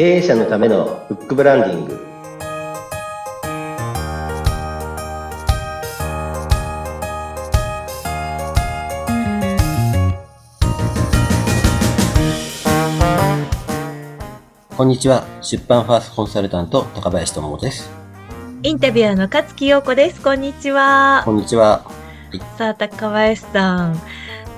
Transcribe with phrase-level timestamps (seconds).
[0.00, 2.00] 経営者のためのフックブランディング。
[14.74, 15.26] こんにちは。
[15.42, 17.90] 出版ファーストコンサルタント高林智です。
[18.62, 20.22] インタビュアーの勝木陽子です。
[20.22, 21.20] こんにちは。
[21.26, 21.92] こんにちは、は
[22.32, 24.00] い、さあ高林さん。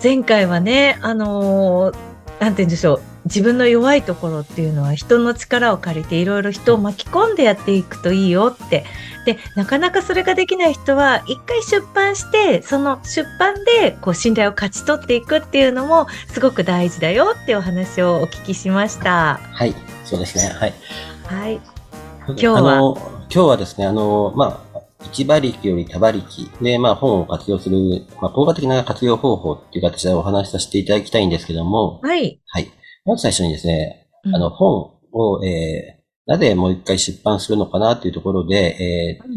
[0.01, 2.12] 前回はねあのー、
[2.43, 8.85] なんて言うんでしょう自分の弱いところっていうのは人の力を借りていろいろ人を巻き込んでやっていくといいよって。
[9.25, 19.39] で、なかなかそれができない人は一回出版して、その出版でこう信頼を勝ち取っていくっていうのもすごく大事だよっていうお話をお聞きしました。
[19.41, 19.73] はい、
[20.05, 20.53] そうですね。
[20.53, 20.75] はい。
[21.27, 21.61] はい。
[22.27, 22.97] 今日は？
[23.31, 24.72] 今日はですね、あの、まあ、
[25.05, 26.25] 一馬力より多馬力。
[26.63, 27.79] で、まあ本を活用する、
[28.21, 32.41] まあ効果的な活用方法っていう形でお話しさせていただきたいんですけども、はい。
[32.47, 32.69] はい。
[33.05, 39.29] まず最初にですね、あの、本を、えー、なぜもう一回出版するのかなっていうところで、えー、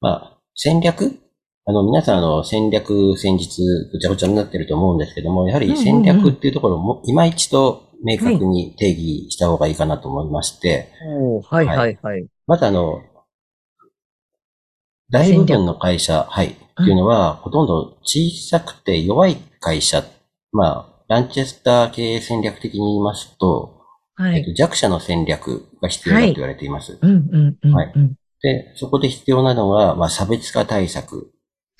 [0.00, 1.18] まあ、戦略？
[1.64, 10.88] あの、皆さん、あの、戦略、戦術、ぐちゃぐちゃになってると思うんですけども、やはり戦略っていうところも、今一度明確に定義した方がいいかなと思いまして、
[11.48, 12.26] はい、はい、はい、はい。
[12.48, 12.98] まずあの、
[15.12, 20.02] 大部分の会社、はい、っていうのは、ほとんど小さくて弱い会社、
[20.52, 23.82] まあ、ランチェスター経営戦略的に言いますと、
[24.14, 26.98] はい、えっと、弱者の戦略が必要だと言われています。
[27.02, 27.92] はい。
[28.42, 31.30] で、そこで必要なのは、まあ、差別化対策。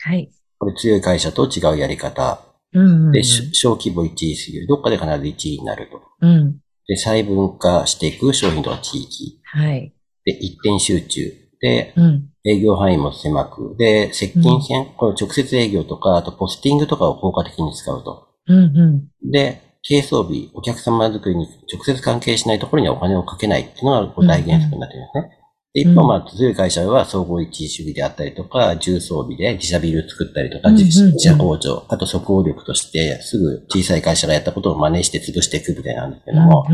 [0.00, 0.30] はい。
[0.58, 2.44] これ強い会社と違うやり方。
[2.74, 4.66] うんうんうん、で、小規模1位すぎる。
[4.66, 6.02] どっかで必ず1位になると。
[6.20, 9.40] うん、で、細分化していく商品と地域。
[9.44, 9.94] はい。
[10.24, 11.34] で、一点集中。
[11.60, 13.76] で、うん、営業範囲も狭く。
[13.78, 18.28] で、接近戦、うん、これ直接営業とか、あとポスティングとかを効果的に使うと。
[18.48, 25.38] うんうん、で、軽装備、お客様作りに直接関係しないところにはお金をかけないっていうのが大原則になってるんですね。
[25.74, 36.66] で一方、まあ、強い会社は総合一位主義であったりとか、重装備で自社ビル作ったりとか、自社工場、あと即応力としてすぐ小さい会社がやったことを真似して潰していくみたいなんですけども、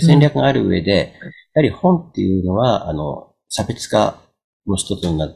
[0.00, 1.12] 戦略がある上で、
[1.54, 4.18] やはり本っていうのは、あの、差別化
[4.66, 5.28] の一つにな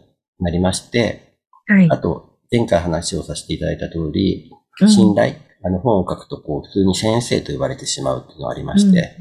[0.51, 1.37] りまして、
[1.67, 4.51] はい、あと、前回話をさせていただいた通り、
[4.89, 9.17] 信頼、あの本を書くとこう普通に先生と呼ばれてしまうっていうのがありまして、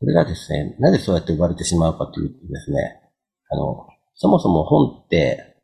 [0.00, 3.00] それがですね、なぜそうやって呼ばれてしまうかというとですね、
[3.50, 5.56] あの、そもそも本って、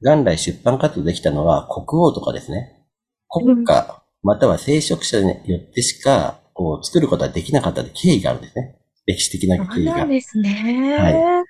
[0.00, 2.84] 元来出版活動できたのは国王とかですね、
[3.28, 8.76] 国家、または聖職者によってしか、こう、作ることはできなかったで経緯があるんですね。
[9.06, 10.00] 歴史的な経緯が。
[10.00, 10.98] そうですね。
[10.98, 11.44] はい。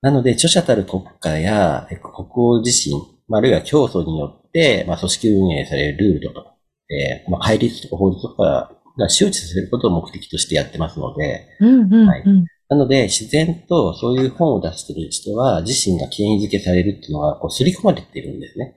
[0.00, 2.94] なので、著者たる国家や国王自身、
[3.30, 6.54] あるいは競争によって、まあ、組織運営されるルールとか、
[6.90, 12.24] えー、まあ、戒律とか法律とかが周知させることを目的としてやってますので、はい。
[12.68, 18.74] なので、自然とそういう本を出している人は、自身が権威づけされるっていうのが、こう、刷り込まれているんですね。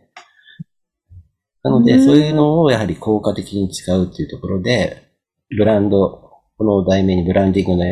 [1.64, 5.12] なので、そういうのをやはり効果的に使うっていうところで、
[5.56, 7.86] ブランド、この題名にブランディングの、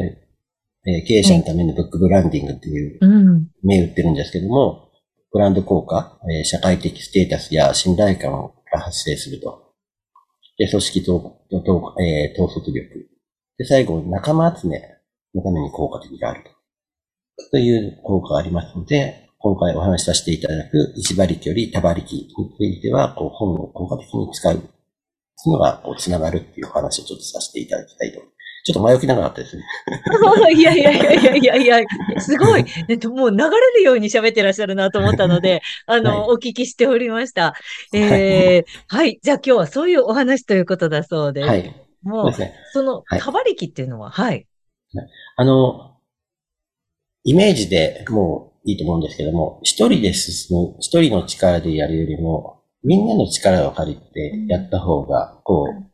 [0.89, 3.00] えー、経営者のためのブックブランディングっていう
[3.63, 4.89] 銘打ってるんですけども、
[5.31, 8.31] ブランド効果、えー、社会的ステータスや信頼感
[8.72, 9.73] が発生すると。
[10.57, 13.09] で、組織と、とえー、統率力。
[13.57, 14.81] で、最後、仲間集め
[15.35, 16.50] のために効果的であると。
[17.51, 22.27] という効果がありますので、今回お話しさせていただく一馬力より多馬力に
[22.57, 24.61] ついては、こう、本を効果的に使う。
[25.35, 28.19] そのが、こう、つながるっていう話をちょっとさせていただきたいと
[28.65, 29.63] ちょっと前置き長かったですね。
[30.55, 33.43] いやいやいやいやいやいや、すごい、えっと、もう流れ
[33.77, 37.53] るように喋ってらっしゃるなと思ったので、 あの、はい、お聞きしておりました。
[37.93, 41.47] えー、はい、じゃあ今日はそういうお話ということだそうです。
[41.47, 41.73] はい。
[42.03, 44.45] もう、ね、その、たばりきっていうのは、はい。
[45.35, 45.97] あの、
[47.23, 55.85] イメージでもういいと思うんですけども、一人で進む、一人の力でやるよりも、みんなの力を借りてやった方が、こう、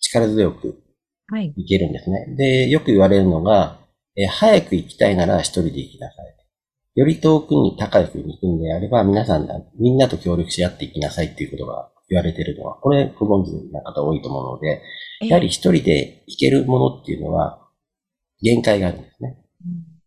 [0.00, 0.82] 力強く
[1.28, 1.52] はい。
[1.56, 2.26] 行けるんですね。
[2.36, 3.78] で、よく言われるのが、
[4.16, 6.36] え早く行きたいなら一人で行きなさい。
[6.96, 9.46] より遠くに高い国に行くんであれば、皆さん、
[9.78, 14.82] みんなと協力し合っていきなさいっていうことが言われてるのは、これご存知な方多いと思うので、
[15.20, 17.68] やはり一人で行けるものっていうのは、
[18.40, 19.36] 限界があるんですね。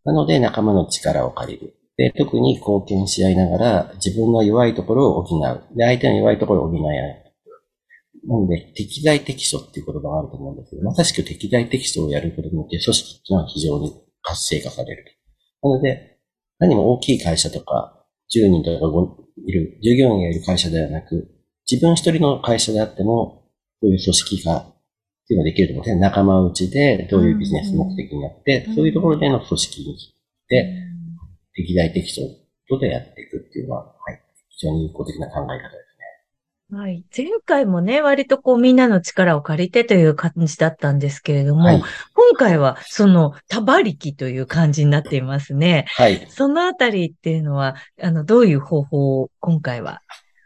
[0.03, 1.75] なので、仲間の力を借りる。
[1.97, 5.77] で、特に貢献し合いながら、自分の弱いところを補う。
[5.77, 7.28] で、相手の弱いところを補い合う。
[8.27, 15.05] なので、適材適所っていう言葉があると思うんですけど、まさしく適材適所をやることによって組織っていうのは非常に活性化される。
[15.63, 16.19] なので、
[16.59, 18.05] 何も大きい会社とか、
[18.35, 18.85] 10人とか
[19.45, 21.29] いる、従業員がいる会社ではなく、
[21.69, 23.43] 自分一人の会社であっても、
[23.81, 24.63] そういう組織がっ
[25.27, 26.01] ていうのができると思うんですね。
[26.01, 29.97] 仲間内でどういうビジネス目的になって、そういうところでの組織に
[30.49, 30.65] で、
[31.53, 32.21] 適材適所
[32.67, 35.88] とでやっていくっていうのは、はい、非常に有効的な考え方です。
[36.71, 37.03] はい。
[37.15, 41.81] 前回もね、割とこうみんなの力を借りてという感じだったんですけれども、はい、
[42.13, 45.85] 今回はその多馬力という感じになっていますね。
[45.95, 46.27] はい。
[46.29, 50.01] そのあたりっていうのは、あの、どういう方法を今回は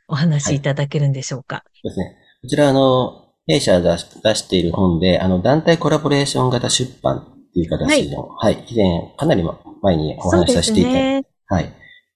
[0.08, 1.58] お話しいただけるんでしょうか？
[1.58, 2.18] はい、そうですね。
[2.44, 7.24] こちら、あの、弊社出し出している本で、あの、団体コラボレーション型出版っ
[7.54, 9.44] ていう形の、はい、はい、以前、かなり
[9.82, 11.74] 前にお話しさせていただいて、ね、はい。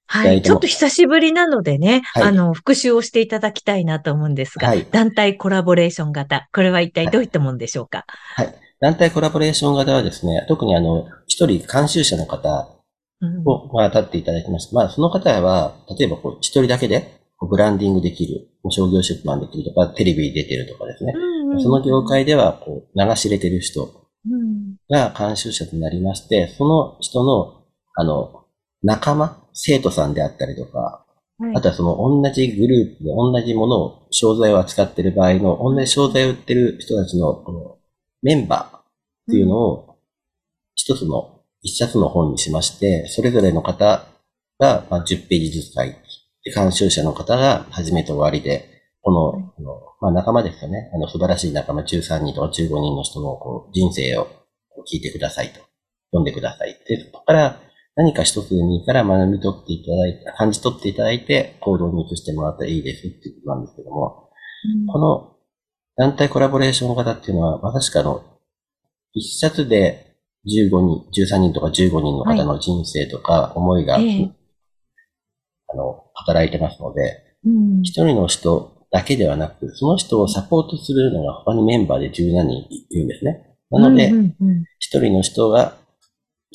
[0.08, 0.42] はい。
[0.42, 8.06] ちょっと久しぶりなのでね、はい、あの、復習をしていただきたいなと思うんですが、はい、団体コラボレーション型、これは一体どういったものでしょうか、
[8.36, 8.56] はい、はい。
[8.80, 12.78] 団体コラボレーション型はですね、特にあの、一人監修者の方
[13.46, 14.76] を、まあ、立っていただきました。
[14.76, 17.18] まあ、その方は、例えばこう、一人だけで、
[17.50, 21.14] ブランディングできる、商業出版できるとか、テレビに出てるとかですね。
[21.62, 23.88] その業界では、こう、流し入れてる人
[24.90, 27.64] が監修者となりまして、その人の、
[27.96, 28.46] あの、
[28.84, 31.04] 仲間、生徒さんであったりとか、
[31.40, 37.78] はい、あとはその同じグループで同じものを、商材を扱っている場合の、同じ商材を売ってる人たちの、この
[38.22, 38.82] メンバーっ
[39.32, 39.98] ていうのを、
[40.76, 44.06] 一つの、一冊の本にしまして、それぞれの方
[44.60, 48.70] が、まあ、10ページずつ書いて、監修者の方が初めて終わりで、
[49.02, 49.44] この、はい、
[50.02, 50.92] まあ、仲間ですよね。
[50.94, 54.28] あの、素晴らしい仲間13人とか15人の人のこう人生を
[54.92, 55.62] 聞いてくださいと。
[56.12, 56.78] 読んでください。
[56.88, 57.60] で、そこから
[57.98, 64.30] 何か一つでもいいから学び取っていただいて、感じ取っていただいて行動に移してもらったらいいですっていうことなんですけども、
[64.80, 65.36] うん、この
[65.98, 68.24] 団体コラボレーション型っていうのは、まさしくあの、
[69.14, 70.16] 一冊で
[70.46, 70.70] 15
[71.10, 74.32] 人、13人とか15人の方の人生とか思いが、はい、
[75.70, 77.24] あの、働いてますので、
[77.82, 83.58] 一、うん、人の人だけではなく、その人をサポートするのが他にメンバーで十何人いるんですね。
[83.72, 85.78] なので、一、うんうん、人の人が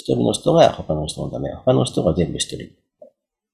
[0.02, 2.70] 一人の人が他の人のため、他の人が全部一人。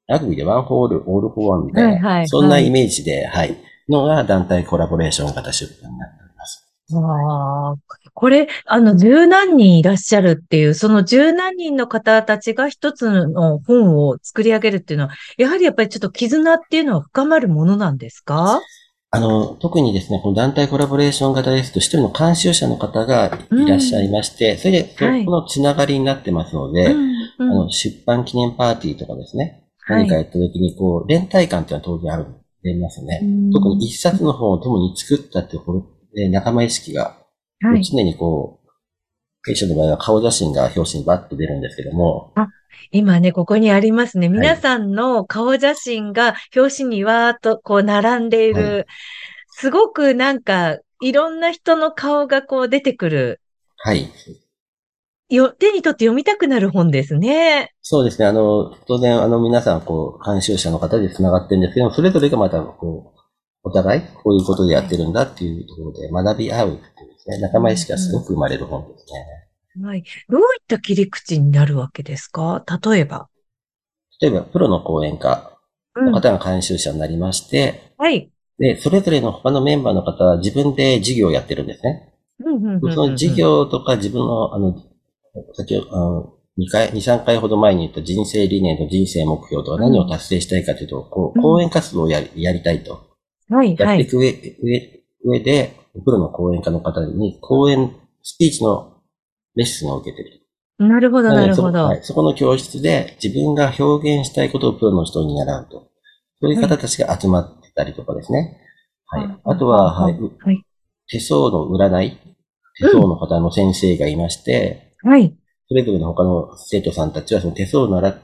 [0.06, 3.58] ラグビーでワンホール、オールフォーワンみたいな、はいはいはい、そんなイメージで、はい、
[3.90, 6.66] のが団体コラボレーション型出版になっております。
[6.94, 7.74] ああ、
[8.14, 18.62] これ、あの、十何人いらっしゃるっていう、その十何人の方たちが一つの本を作り上げるっていうのは、やはりやっぱりちょっと絆っていうのは深まるものなんですか？
[19.10, 26.94] あの、特にですね、この団体コラボレーション型ですと、一人の監修者の方がいらっしゃいまして、うん、それで、そこのつながりになってますので、はい
[27.38, 32.34] あの、出版記念パーティーとかですね、何かやった時に、こう、連帯感っていうのは当然ある、あ
[32.64, 33.22] りますね。
[33.52, 37.16] 特に一冊の本を共に作ったっていうところで、仲間意識が、
[37.60, 38.68] はい、常にこう、
[39.46, 42.48] 弊社の場合は顔写真が表紙にバッと出るんですけども、あ
[42.90, 44.28] 今ね、ここにありますね。
[44.28, 48.62] 皆さんの顔写真が表紙にわーっとこう並んでいる。
[48.62, 48.86] はい、
[49.50, 53.40] すごくなんか、いろんな人の顔がこう出てくる。
[53.76, 54.10] はい。
[55.28, 57.74] よ、手に取って読みたくなる本ですね。
[57.82, 58.26] そうですね。
[58.26, 63.20] あの、当然、あの、皆さん、こう、監修者の方で繋がってるんですけど、それぞれがまた、こう、
[63.62, 69.20] お互い、こういうことでやってるんだっていうところで学び合うっていうですね、仲間意識がすごく生まれる本ですね。
[69.42, 69.47] うん
[69.82, 70.04] はい。
[70.28, 72.64] どういった切り口になるわけですか？
[72.84, 73.28] 例えば。
[74.20, 75.52] 例えば、プロの講演家
[75.96, 78.30] の方が監修者になりまして、うん、はい。
[78.58, 82.14] で、それぞれの他のメンバーの方は自分で事業をやってるんですね。
[82.40, 84.74] その事業とか自分の、あの、
[85.54, 93.06] 先ほど、2回、2、3回ほど前に言った人生理念と人生目標とか何を達成したいかというと、こう、講演活動をやり、やりたいと。
[93.48, 98.97] はい、やっていく上、上、上で、プロの講演家の方に、講演、スピーチの
[99.58, 100.40] レッスンを受けてる。
[100.78, 101.84] なるほど、なるほど。
[101.84, 102.00] はい。
[102.02, 105.90] そこの教室で自分が表現したいことをプロの人に習うと。
[106.40, 108.60] そういう方たちが集まってたりとかですね。
[109.06, 109.26] はい。
[109.26, 110.12] はい、あとは、はい。
[110.14, 110.64] はい、
[111.08, 112.16] 手相の占い。
[112.80, 115.36] 手相の方の先生がいまして、うん、はい。
[115.66, 118.18] それぞれの他の生徒さんたちはその手相を習っ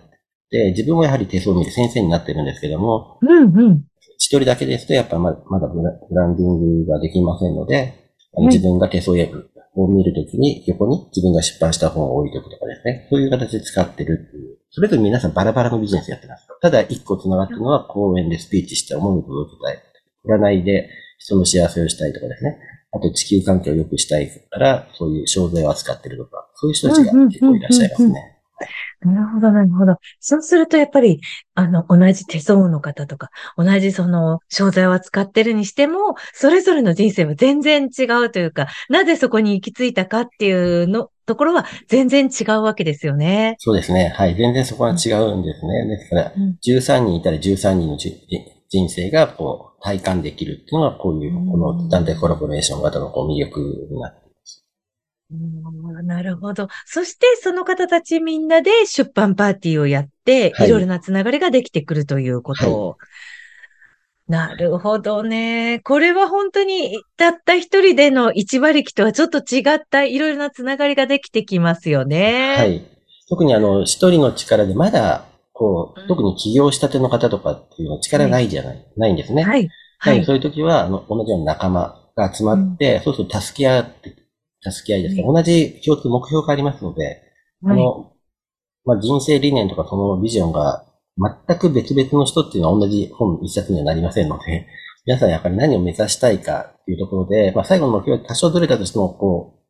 [0.51, 3.85] て、自分もやはり手相を見る先生になってるんですけども、うんうん。
[4.17, 9.27] 一人だけですとやっぱままだブランディングができませんので、自分が手相や
[9.75, 13.09] を見るときに横に自分が出版した本を置いておくとかですね。
[13.11, 14.59] そういう形で使ってるっていう。
[14.71, 16.47] それぞれ皆さんバラバラのビジネスやってます。
[16.61, 19.83] ただ一個繋がってるのは講演でスピーチして思いを届けたい。
[20.27, 20.89] 占いで
[21.19, 22.59] 人の幸せをしたいとかですね。
[22.93, 28.34] あと地球環境を良くしたいから、そういう商材を扱ってるとか、そういう人たちが結構いらっしゃいますね。
[29.05, 29.97] なるほど、なるほど。
[30.21, 31.21] そうすると、やっぱり、
[31.55, 43.57] あの、同じ手相の方とか、同じその、商材を扱ってるにしても、それぞれの人生は全然違うというか、なぜそこに行き着いたかっていうの、ところは全然違うわけですよね。
[43.59, 44.13] そうですね。
[44.15, 44.35] はい。
[44.35, 45.87] 全然そこは違うんですね。
[45.87, 46.33] ですから、
[46.63, 54.24] 13人いたら13人の人生が、こう、体感できるっていうのは、こういう、この団体コラボレーション型のこう魅力になって
[55.31, 56.69] なるほど。
[56.87, 62.89] そして、その方たちみんなで出版パーティーをやって、はい、いろいろなつながりができてくるということを。
[62.91, 62.99] はい
[64.27, 65.81] なるほどね。
[65.85, 72.57] これは本当にたった一人での一馬力とはちょっと違ったいろいろなつながりができてきますよね。
[72.57, 72.87] はい。
[73.29, 79.43] 特にあの、一人の力でまだ、こう、特に起業したての方とかっていうの力ないじゃない、はい、ないんですね。
[79.43, 79.69] はい。
[79.99, 80.25] はい。
[80.25, 84.24] そういう時は、あの、同じような仲間が集まって、うん、そうすると助け合って、
[84.71, 87.23] 助け合いですか、同じ共通目標がありますので、
[87.65, 88.13] あの、
[88.85, 90.85] まあ、人生理念とかそのビジョンが
[91.47, 94.67] 全く別々の人っていうのは同じ本一冊にはなりませんので、
[95.07, 99.65] 皆さんやっぱり何を目指したいかっていうところで、まあ、最後の目標は多少ずれたとしても、こう、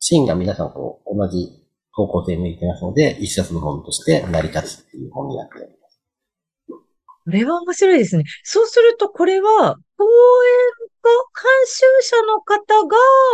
[0.00, 1.48] シーンが皆さんこう、同じ
[1.92, 6.00] 方向性を向いてますので、一冊の本として成り立つっていう本になっております。
[6.68, 8.24] これは面白いですね。
[8.44, 11.10] そうすると、これは、講演家、
[11.42, 12.86] 監修者の方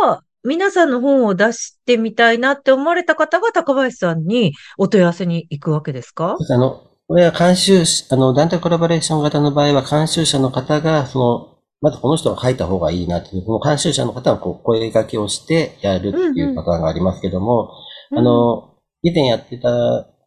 [0.07, 6.37] が、皆さんの本を出してみたいなって思われた方が高林さんにお問い合わせに行くわけですか？
[6.49, 17.71] あの、これは監修、あの、団体コラボレーション型の場合は、監修者の方が、その、まずこの人が書いた方がいいなっていう、この監修者の方はこう声掛けをしてやるっていうパターンがありますけども、
[18.11, 19.69] うんうん、あの、以前やってた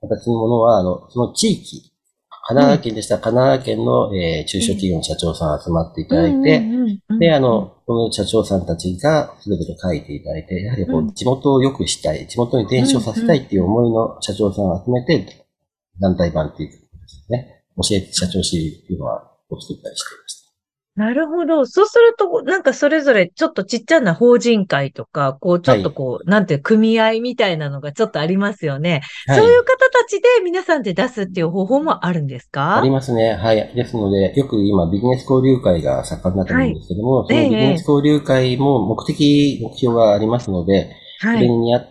[0.03, 1.90] 形のものは、あの、その地域、
[2.51, 6.65] 神奈川県でしたら、神奈川県の、えー、中小企業の社長さん集まっていただいて、
[7.21, 15.47] で、あの、この社長さんたちがそれぞれ書いていただいて、やはりこう、地元を良くしたい、地元に伝承させたいっていう思いの社長さんを集めて、
[16.01, 16.77] 団体版っていうで
[17.07, 20.41] すね、教えて社長シリーズっていうのは、を作ったりしていました。
[20.97, 21.67] なるほど。
[21.67, 29.03] そうすると、なんかそれぞれちょっとちっちゃな法人会とか、こう、ちょっとこう、はい、なんていう組合みたいなのがちょっとありますよね。
[29.27, 32.79] はい、そういう方たちで皆さんで出すっていう方法もあるんですか？
[32.79, 33.35] ありますね。
[33.35, 33.73] はい。
[33.75, 40.91] ですので、よく今ビジネス交流会が盛んだと思うんですけども、はい、そのビジネス交流会も目的、目標がありますので、
[41.21, 41.85] それに似合っ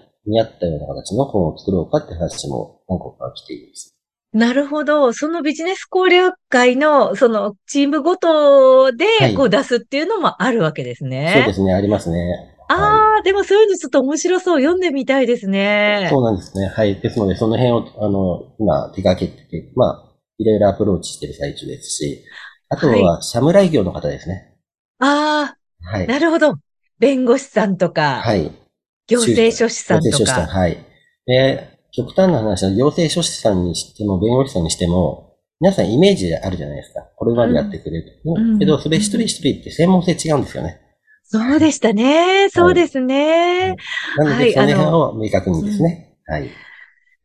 [0.59, 3.95] たような形の本を作ろうかって話も何個か来ています。
[4.31, 5.11] なるほど。
[5.13, 11.25] そのビジネス交流会の、そのチームごとで、こう出すっていうのもあるわけですね。
[11.25, 12.55] はい、そうですね、ありますね。
[12.69, 14.61] ああ、はい、でもそういうのちょっと面白そう。
[14.61, 16.07] 読んでみたいですね。
[16.11, 16.67] そうなんですね。
[16.67, 16.99] はい。
[16.99, 22.23] ですので、その辺を、あの、今手掛けて、まあ、いろいろアプローチしてる最中ですし、
[22.69, 24.55] あとは、侍業の方ですね。
[24.99, 26.07] ああ、はい。
[26.07, 26.53] なるほど。
[26.99, 28.51] 弁護士さんとか、はい。
[29.07, 30.17] 行政書士さんとか。
[30.17, 30.77] 行政書士さん、はい。
[31.25, 37.01] で、極端な話は、行政書士さんにしても、弁護士さんにしても、皆さんイメージあるじゃないですか。
[37.15, 38.21] これまでやってくれる。
[38.23, 40.79] うん、けど、それ一人一人って専門性違うんですよね。
[41.31, 42.49] そうでしたね。
[42.49, 43.75] そうですね。
[44.17, 46.15] はい、なので、その辺を明確にですね。
[46.25, 46.49] はい。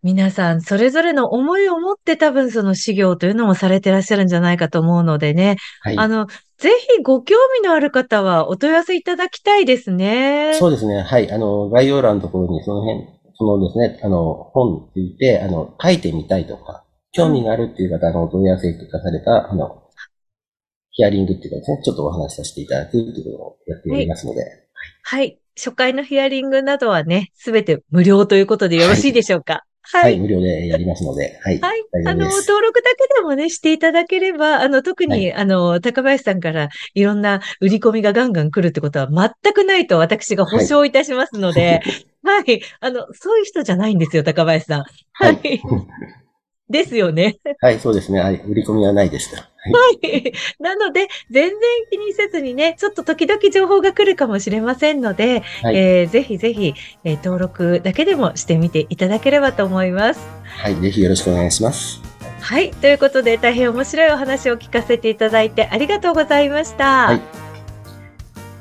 [0.02, 5.56] 皆さん、それぞれの思いを持って多分その修行というのもされてらっしゃるんじゃないかと思うのでね。
[5.80, 6.26] はい、あの、
[6.58, 10.52] ぜひご興味のある方はお問い合わせいただきたいですね。
[10.60, 11.00] そうですね。
[11.00, 11.32] はい。
[11.32, 13.06] あの、概要欄のところにその辺、
[13.38, 19.83] そのですね、あの、本について、あの、書いてみたいとか、興味があるっていう方のお問い合わせくだされた、あの、
[20.94, 24.40] ヒアリングっていうかですね、ちょっとお話しさせていただくということをやっておりますので。
[24.40, 24.52] はい。
[25.02, 30.20] はい、初回のヒアリングなどはね、すべて無料ということでよろしいでしょうか、はい、はい。
[30.20, 31.58] 無料でやりますので、はい。
[31.58, 31.84] はい。
[32.06, 41.82] あの、登録だけでもね、していただければ、あの、特に、はい、あの、高林さんからいろんな売り込みがガンガン来るってことは全くないと私が保証いたしますので、はい
[42.24, 42.62] はい。
[42.80, 44.84] あの、そういう人じゃないんですよ、高林さん。
[45.12, 45.60] はい。
[46.70, 47.36] ですよね。
[47.60, 48.20] はい、そうですね。
[48.20, 48.36] はい。
[48.46, 49.34] 売り込みはないです。
[49.36, 49.42] は
[50.02, 50.32] い。
[50.58, 51.58] なので、全然
[51.90, 60.20] 気にせずにね、ちょっと時々情報が来るかもしれませんので、はい、えー、ぜひぜひ、えー、登録だけでもしてみていただければと思います。
[60.44, 62.00] はい、ぜひよろしくお願いします。
[62.40, 62.70] はい。
[62.70, 67.06] ということで、大変面白いお話を聞かせていただいてありがとうございました。
[67.06, 67.20] はい、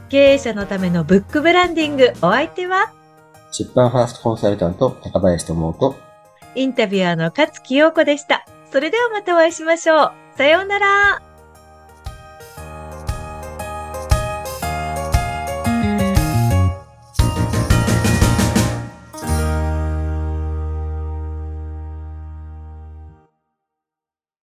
[0.09, 2.91] 経営者のためのブックブランディング、お相手は？
[3.51, 5.95] 出版ファーストコンサルタント、高林智と、
[6.55, 8.45] インタビュアーの勝木陽子でした。
[8.71, 10.11] それではまたお会いしましょう。
[10.37, 11.32] さようなら。